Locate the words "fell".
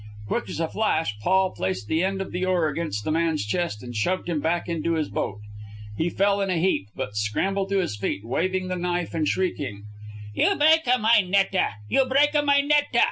6.09-6.41